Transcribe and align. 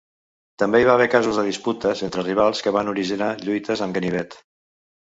També 0.63 0.79
hi 0.83 0.87
va 0.87 0.95
haver 0.99 1.07
casos 1.15 1.41
de 1.41 1.45
disputes 1.49 2.03
entre 2.09 2.27
rivals 2.27 2.65
que 2.67 2.75
van 2.79 2.91
originar 2.97 3.33
lluites 3.47 3.87
amb 3.89 4.01
ganivet. 4.01 4.43